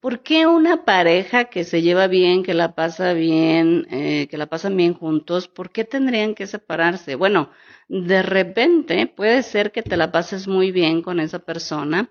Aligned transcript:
¿Por 0.00 0.22
qué 0.22 0.46
una 0.46 0.84
pareja 0.84 1.46
que 1.46 1.64
se 1.64 1.82
lleva 1.82 2.06
bien, 2.06 2.44
que 2.44 2.54
la 2.54 2.74
pasa 2.76 3.14
bien, 3.14 3.86
eh, 3.90 4.28
que 4.30 4.38
la 4.38 4.46
pasan 4.46 4.76
bien 4.76 4.94
juntos, 4.94 5.48
por 5.48 5.70
qué 5.72 5.84
tendrían 5.84 6.34
que 6.36 6.46
separarse? 6.46 7.16
Bueno, 7.16 7.50
de 7.88 8.22
repente 8.22 9.08
puede 9.08 9.42
ser 9.42 9.72
que 9.72 9.82
te 9.82 9.96
la 9.96 10.12
pases 10.12 10.46
muy 10.46 10.70
bien 10.70 11.02
con 11.02 11.18
esa 11.18 11.40
persona, 11.40 12.10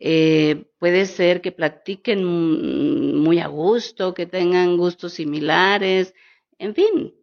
eh, 0.00 0.64
puede 0.80 1.06
ser 1.06 1.40
que 1.40 1.52
practiquen 1.52 2.24
muy 2.24 3.38
a 3.38 3.46
gusto, 3.46 4.14
que 4.14 4.26
tengan 4.26 4.76
gustos 4.76 5.12
similares, 5.14 6.14
en 6.58 6.74
fin, 6.74 7.14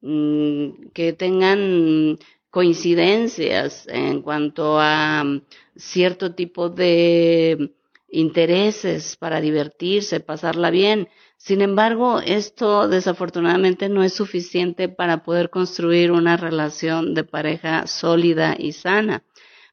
mm, 0.00 0.88
que 0.94 1.12
tengan 1.12 2.18
coincidencias 2.50 3.86
en 3.88 4.22
cuanto 4.22 4.78
a 4.80 5.24
cierto 5.76 6.34
tipo 6.34 6.70
de 6.70 7.74
intereses 8.08 9.16
para 9.16 9.40
divertirse, 9.40 10.20
pasarla 10.20 10.70
bien. 10.70 11.08
Sin 11.36 11.60
embargo, 11.60 12.20
esto 12.20 12.88
desafortunadamente 12.88 13.88
no 13.88 14.02
es 14.02 14.14
suficiente 14.14 14.88
para 14.88 15.22
poder 15.22 15.50
construir 15.50 16.10
una 16.10 16.36
relación 16.36 17.14
de 17.14 17.24
pareja 17.24 17.86
sólida 17.86 18.56
y 18.58 18.72
sana. 18.72 19.24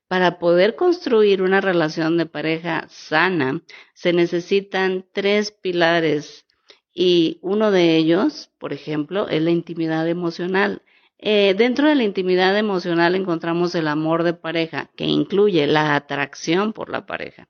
Para 0.08 0.38
poder 0.38 0.76
construir 0.76 1.42
una 1.42 1.62
relación 1.62 2.18
de 2.18 2.28
pareja 2.28 2.86
sana, 2.90 3.64
se 3.94 4.14
necesitan 4.14 5.06
tres 5.12 5.52
pilares 5.52 6.46
y 6.94 7.40
uno 7.42 7.72
de 7.72 7.98
ellos, 7.98 8.52
por 8.60 8.72
ejemplo, 8.72 9.28
es 9.28 9.42
la 9.42 9.52
intimidad 9.52 10.08
emocional. 10.08 10.84
Eh, 11.18 11.56
dentro 11.58 11.90
de 11.90 11.96
la 11.96 12.04
intimidad 12.04 12.58
emocional 12.58 13.16
encontramos 13.16 13.74
el 13.74 13.88
amor 13.88 14.24
de 14.24 14.34
pareja, 14.34 14.92
que 14.96 15.06
incluye 15.06 15.66
la 15.66 15.96
atracción 15.96 16.72
por 16.72 16.90
la 16.90 17.06
pareja. 17.06 17.48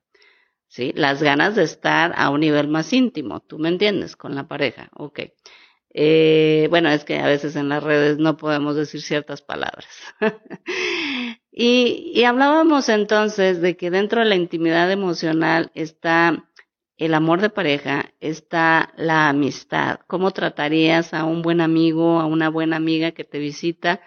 ¿Sí? 0.68 0.92
Las 0.94 1.22
ganas 1.22 1.56
de 1.56 1.64
estar 1.64 2.12
a 2.16 2.30
un 2.30 2.40
nivel 2.40 2.68
más 2.68 2.92
íntimo, 2.92 3.40
¿tú 3.40 3.58
me 3.58 3.68
entiendes? 3.68 4.16
Con 4.16 4.34
la 4.34 4.48
pareja, 4.48 4.90
ok. 4.94 5.20
Eh, 5.98 6.66
bueno, 6.68 6.90
es 6.90 7.04
que 7.04 7.18
a 7.18 7.26
veces 7.26 7.56
en 7.56 7.70
las 7.70 7.82
redes 7.82 8.18
no 8.18 8.36
podemos 8.36 8.76
decir 8.76 9.00
ciertas 9.00 9.40
palabras. 9.40 9.88
y, 11.50 12.12
y 12.14 12.24
hablábamos 12.24 12.88
entonces 12.90 13.62
de 13.62 13.76
que 13.76 13.90
dentro 13.90 14.20
de 14.20 14.26
la 14.26 14.36
intimidad 14.36 14.90
emocional 14.92 15.70
está 15.74 16.44
el 16.96 17.14
amor 17.14 17.40
de 17.40 17.50
pareja, 17.50 18.12
está 18.20 18.92
la 18.96 19.28
amistad. 19.28 20.00
¿Cómo 20.06 20.30
tratarías 20.32 21.12
a 21.12 21.24
un 21.24 21.42
buen 21.42 21.60
amigo, 21.60 22.20
a 22.20 22.26
una 22.26 22.48
buena 22.48 22.76
amiga 22.76 23.12
que 23.12 23.24
te 23.24 23.38
visita 23.38 24.00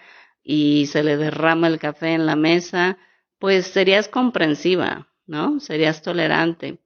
y 0.43 0.87
se 0.87 1.03
le 1.03 1.17
derrama 1.17 1.67
el 1.67 1.80
café 1.80 2.13
en 2.13 2.25
la 2.25 2.35
mesa? 2.35 2.97
Pues 3.37 3.67
serías 3.67 4.09
comprensiva, 4.09 5.08
¿no? 5.30 5.59
Serías 5.59 6.02
tolerante, 6.02 6.80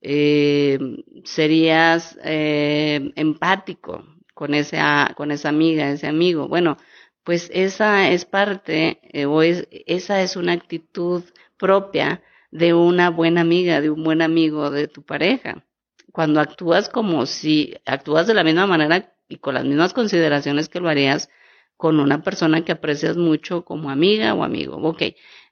eh, 0.00 0.78
serías 1.24 2.18
eh, 2.24 3.12
empático 3.16 4.04
con 4.34 4.54
esa, 4.54 5.12
con 5.16 5.32
esa 5.32 5.48
amiga, 5.48 5.90
ese 5.90 6.06
amigo. 6.06 6.48
Bueno, 6.48 6.76
pues 7.24 7.50
esa 7.52 8.10
es 8.10 8.24
parte, 8.24 9.00
eh, 9.12 9.26
o 9.26 9.42
es, 9.42 9.66
esa 9.70 10.22
es 10.22 10.36
una 10.36 10.52
actitud 10.52 11.24
propia 11.58 12.22
de 12.52 12.72
una 12.72 13.10
buena 13.10 13.40
amiga, 13.42 13.80
de 13.80 13.90
un 13.90 14.04
buen 14.04 14.22
amigo 14.22 14.70
de 14.70 14.86
tu 14.88 15.02
pareja. 15.02 15.64
Cuando 16.12 16.40
actúas 16.40 16.88
como 16.88 17.26
si 17.26 17.74
actúas 17.84 18.26
de 18.26 18.34
la 18.34 18.44
misma 18.44 18.66
manera 18.66 19.12
y 19.28 19.38
con 19.38 19.54
las 19.54 19.64
mismas 19.64 19.92
consideraciones 19.92 20.68
que 20.68 20.80
lo 20.80 20.88
harías 20.88 21.28
con 21.76 22.00
una 22.00 22.22
persona 22.22 22.64
que 22.64 22.72
aprecias 22.72 23.16
mucho 23.16 23.64
como 23.64 23.90
amiga 23.90 24.34
o 24.34 24.42
amigo. 24.44 24.76
Ok, 24.76 25.02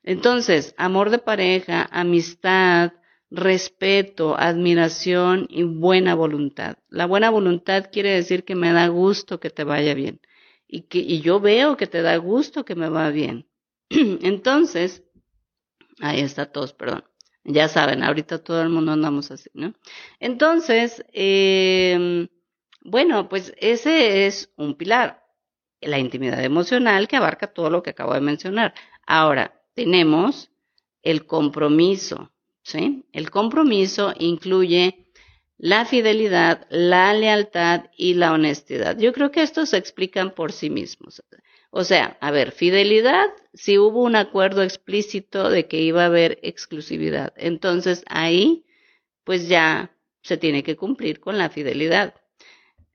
entonces, 0.07 0.73
amor 0.79 1.11
de 1.11 1.19
pareja, 1.19 1.89
amistad, 1.91 2.93
respeto, 3.29 4.37
admiración 4.39 5.47
y 5.51 5.65
buena 5.65 6.15
voluntad. 6.15 6.77
La 6.89 7.07
buena 7.07 7.29
voluntad 7.29 7.91
quiere 7.91 8.11
decir 8.11 8.45
que 8.45 8.55
me 8.55 8.73
da 8.73 8.87
gusto 8.87 9.41
que 9.41 9.51
te 9.51 9.65
vaya 9.65 9.95
bien 9.95 10.21
y 10.69 10.83
que 10.83 11.19
yo 11.19 11.41
veo 11.41 11.77
que 11.77 11.89
te 11.89 12.03
da 12.03 12.17
gusto 12.19 12.65
que 12.65 12.77
me 12.77 12.89
va 12.89 13.11
bien. 13.11 13.49
Entonces, 13.91 15.03
ahí 16.01 16.21
está 16.21 16.53
todos, 16.53 16.73
perdón. 16.73 17.05
Ya 17.43 17.69
saben, 17.69 18.05
ahorita 18.05 18.39
todo 18.39 18.63
el 18.63 18.69
mundo 18.69 18.93
andamos 18.93 19.33
así, 19.33 19.51
¿no? 19.55 19.75
Entonces, 20.21 21.05
eh, 21.13 22.29
bueno, 22.81 23.29
pues 23.29 23.53
ese 23.59 24.27
es 24.27 24.53
un 24.57 24.77
pilar, 24.77 25.25
la 25.81 25.99
intimidad 25.99 26.45
emocional 26.45 27.09
que 27.09 27.17
abarca 27.17 27.49
todo 27.49 27.71
lo 27.71 27.83
que 27.83 27.91
acabo 27.91 28.15
de 28.15 28.21
mencionar. 28.21 28.73
Ahora, 29.05 29.56
tenemos 29.77 30.51
el 31.03 31.27
compromiso, 31.27 32.33
¿sí? 32.63 33.05
El 33.13 33.31
compromiso 33.31 34.13
incluye 34.19 35.07
la 35.59 35.85
fidelidad, 35.85 36.67
la 36.71 37.13
lealtad 37.15 37.85
y 37.97 38.15
la 38.15 38.33
honestidad. 38.33 38.99
Yo 38.99 39.13
creo 39.13 39.31
que 39.31 39.43
estos 39.43 39.69
se 39.71 39.77
explican 39.77 40.35
por 40.35 40.53
sí 40.53 40.71
mismos. 40.71 41.23
O 41.71 41.85
sea, 41.85 42.17
a 42.21 42.31
ver, 42.31 42.53
fidelidad, 42.53 43.29
si 43.53 43.79
hubo 43.79 44.03
un 44.03 44.17
acuerdo 44.17 44.63
explícito 44.63 45.51
de 45.51 45.69
que 45.69 45.81
iba 45.83 46.03
a 46.03 46.07
haber 46.07 46.39
exclusividad, 46.43 47.35
entonces 47.37 48.03
ahí 48.09 48.65
pues 49.25 49.49
ya 49.49 49.95
se 50.23 50.39
tiene 50.39 50.63
que 50.63 50.77
cumplir 50.77 51.21
con 51.21 51.37
la 51.37 51.51
fidelidad. 51.51 52.15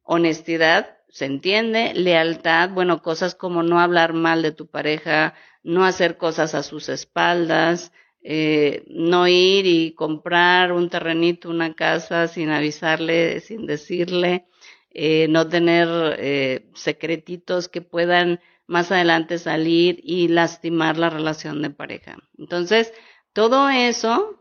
Honestidad, 0.02 0.98
se 1.12 1.26
entiende, 1.26 1.94
lealtad, 1.94 2.70
bueno, 2.70 3.02
cosas 3.02 3.36
como 3.36 3.64
no 3.64 3.80
hablar 3.80 4.14
mal 4.14 4.42
de 4.42 4.54
tu 4.54 4.68
pareja, 4.68 5.34
no 5.62 5.86
hacer 5.86 6.18
cosas 6.18 6.56
a 6.56 6.64
sus 6.64 6.90
espaldas, 6.90 7.92
eh, 8.24 8.84
no 8.88 9.28
ir 9.28 9.66
y 9.66 9.94
comprar 9.94 10.72
un 10.72 10.90
terrenito, 10.90 11.50
una 11.50 11.74
casa 11.74 12.28
sin 12.28 12.50
avisarle, 12.50 13.42
sin 13.42 13.66
decirle, 13.66 14.46
eh, 14.92 15.28
no 15.30 15.48
tener 15.48 15.88
eh, 16.20 16.70
secretitos 16.76 17.68
que 17.68 17.82
puedan 17.82 18.40
más 18.68 18.92
adelante 18.92 19.38
salir 19.38 20.00
y 20.04 20.30
lastimar 20.30 20.98
la 20.98 21.10
relación 21.10 21.62
de 21.62 21.72
pareja. 21.72 22.18
Entonces, 22.38 22.94
todo 23.34 23.70
eso 23.70 24.41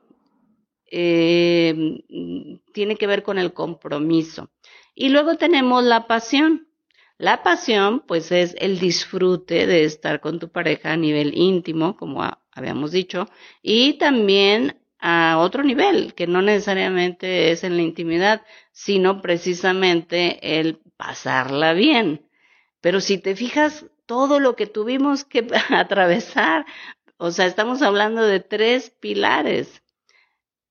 eh, 0.90 2.02
tiene 2.72 2.96
que 2.96 3.06
ver 3.06 3.22
con 3.22 3.38
el 3.38 3.52
compromiso. 3.52 4.50
Y 4.94 5.08
luego 5.08 5.36
tenemos 5.36 5.84
la 5.84 6.06
pasión. 6.06 6.68
La 7.18 7.42
pasión, 7.42 8.00
pues, 8.00 8.32
es 8.32 8.56
el 8.58 8.78
disfrute 8.78 9.66
de 9.66 9.84
estar 9.84 10.20
con 10.20 10.38
tu 10.38 10.48
pareja 10.50 10.92
a 10.92 10.96
nivel 10.96 11.36
íntimo, 11.36 11.96
como 11.96 12.26
habíamos 12.52 12.92
dicho, 12.92 13.28
y 13.62 13.94
también 13.98 14.80
a 14.98 15.38
otro 15.38 15.62
nivel, 15.62 16.14
que 16.14 16.26
no 16.26 16.42
necesariamente 16.42 17.50
es 17.50 17.64
en 17.64 17.76
la 17.76 17.82
intimidad, 17.82 18.42
sino 18.72 19.20
precisamente 19.20 20.60
el 20.60 20.78
pasarla 20.96 21.72
bien. 21.72 22.26
Pero 22.80 23.00
si 23.00 23.18
te 23.18 23.36
fijas, 23.36 23.86
todo 24.06 24.40
lo 24.40 24.56
que 24.56 24.66
tuvimos 24.66 25.24
que 25.24 25.46
atravesar, 25.70 26.66
o 27.16 27.30
sea, 27.30 27.46
estamos 27.46 27.82
hablando 27.82 28.22
de 28.22 28.40
tres 28.40 28.90
pilares. 28.90 29.79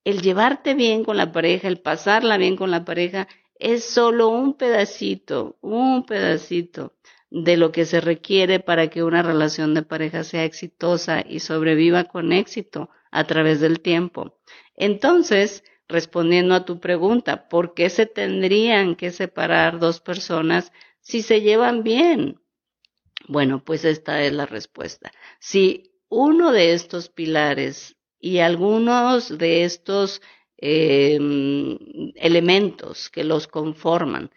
El 0.04 0.22
llevarte 0.22 0.74
bien 0.74 1.04
con 1.04 1.16
la 1.16 1.30
pareja, 1.32 1.68
el 1.68 1.80
pasarla 1.80 2.38
bien 2.38 2.56
con 2.56 2.70
la 2.70 2.84
pareja 2.84 3.28
es 3.58 3.84
solo 3.84 4.28
un 4.28 4.54
pedacito, 4.54 5.58
un 5.60 6.06
pedacito 6.06 6.94
de 7.30 7.56
lo 7.56 7.70
que 7.70 7.84
se 7.84 8.00
requiere 8.00 8.60
para 8.60 8.88
que 8.88 9.02
una 9.02 9.22
relación 9.22 9.74
de 9.74 9.82
pareja 9.82 10.24
sea 10.24 10.44
exitosa 10.44 11.22
y 11.26 11.40
sobreviva 11.40 12.04
con 12.04 12.32
éxito 12.32 12.90
a 13.10 13.24
través 13.24 13.60
del 13.60 13.80
tiempo. 13.80 14.38
Entonces, 14.74 15.62
respondiendo 15.86 16.54
a 16.54 16.64
tu 16.64 16.80
pregunta, 16.80 17.48
¿por 17.48 17.74
qué 17.74 17.90
se 17.90 18.06
tendrían 18.06 18.96
que 18.96 19.10
separar 19.10 19.78
dos 19.78 20.00
personas 20.00 20.72
si 21.00 21.22
se 21.22 21.42
llevan 21.42 21.82
bien? 21.82 22.40
Bueno, 23.28 23.62
pues 23.64 23.84
esta 23.84 24.22
es 24.22 24.32
la 24.32 24.46
respuesta. 24.46 25.12
Si 25.38 25.92
uno 26.08 26.50
de 26.52 26.72
estos 26.72 27.10
pilares 27.10 27.96
y 28.20 28.38
algunos 28.38 29.36
de 29.38 29.64
estos 29.64 30.22
eh, 30.58 31.18
elementos 32.16 33.10
que 33.10 33.24
los 33.24 33.46
conforman 33.48 34.30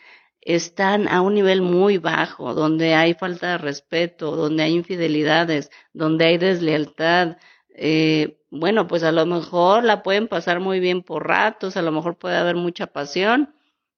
están 0.45 1.07
a 1.07 1.21
un 1.21 1.35
nivel 1.35 1.62
muy 1.62 1.97
bajo, 1.97 2.53
donde 2.53 2.95
hay 2.95 3.13
falta 3.13 3.51
de 3.51 3.57
respeto, 3.57 4.35
donde 4.35 4.63
hay 4.63 4.74
infidelidades, 4.74 5.71
donde 5.94 6.25
hay 6.25 6.38
deslealtad. 6.38 7.38
Eh, 7.75 8.39
bueno, 8.50 8.88
pues 8.88 9.03
a 9.03 9.12
lo 9.12 9.25
mejor 9.25 9.83
la 9.83 10.03
pueden 10.03 10.27
pasar 10.27 10.59
muy 10.59 10.80
bien 10.80 11.01
por 11.01 11.27
ratos, 11.27 11.77
a 11.77 11.81
lo 11.81 11.91
mejor 11.91 12.18
puede 12.18 12.38
haber 12.38 12.56
mucha 12.56 12.88
pasión, 12.88 13.56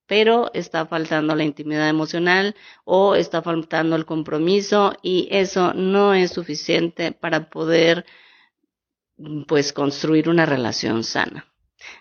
pero 0.08 0.52
está 0.54 0.86
faltando 0.86 1.36
la 1.36 1.44
intimidad 1.44 1.90
emocional 1.90 2.56
o 2.86 3.16
está 3.16 3.42
faltando 3.42 3.96
el 3.96 4.06
compromiso 4.06 4.94
y 5.02 5.28
eso 5.32 5.74
no 5.74 6.14
es 6.14 6.32
suficiente 6.32 7.12
para 7.12 7.50
poder 7.50 8.06
pues 9.48 9.74
construir 9.74 10.30
una 10.30 10.46
relación 10.46 11.04
sana. 11.04 11.46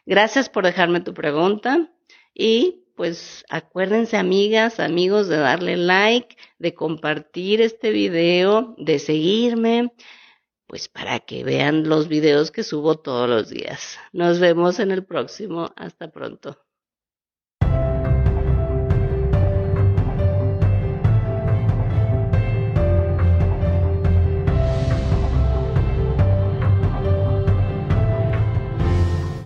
Gracias 0.06 0.48
por 0.48 0.64
dejarme 0.64 1.00
tu 1.00 1.14
pregunta 1.14 1.90
y 2.34 2.84
pues 2.96 3.44
acuérdense 3.48 4.16
amigas, 4.16 4.80
amigos 4.80 5.28
de 5.28 5.36
darle 5.36 5.76
like, 5.76 6.36
de 6.58 6.74
compartir 6.74 7.60
este 7.60 7.90
video, 7.90 8.74
de 8.78 8.98
seguirme, 8.98 9.92
pues 10.66 10.88
para 10.88 11.20
que 11.20 11.44
vean 11.44 11.88
los 11.88 12.08
videos 12.08 12.50
que 12.50 12.62
subo 12.62 12.98
todos 12.98 13.28
los 13.28 13.50
días. 13.50 13.98
Nos 14.12 14.40
vemos 14.40 14.78
en 14.78 14.90
el 14.90 15.04
próximo. 15.04 15.72
Hasta 15.76 16.10
pronto. 16.10 16.63